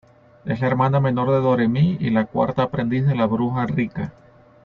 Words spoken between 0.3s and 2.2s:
Es la hermana menor de Doremi y